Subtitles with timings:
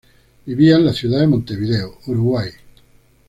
[0.47, 2.49] Vivía en la ciudad de Montevideo, Uruguay.